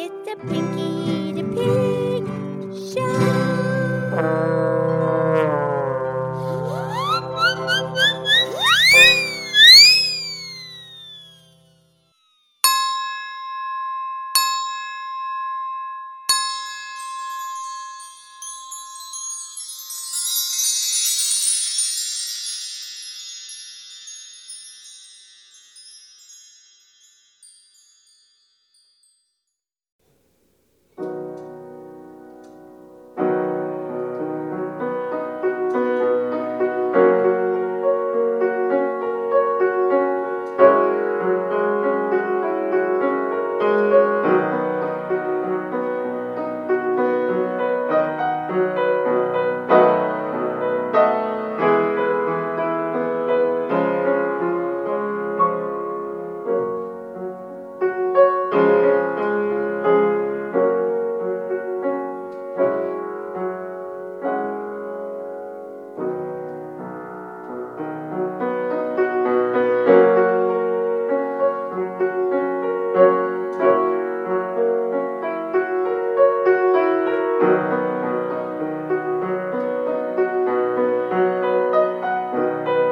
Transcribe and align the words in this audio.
It's 0.00 0.28
a 0.30 0.36
Pinky 0.46 1.17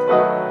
Bye. 0.06 0.45